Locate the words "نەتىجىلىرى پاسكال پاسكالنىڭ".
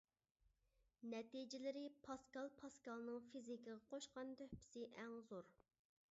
1.09-3.27